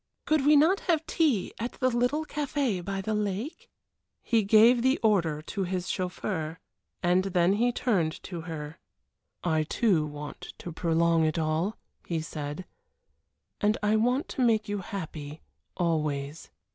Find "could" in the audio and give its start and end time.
0.25-0.47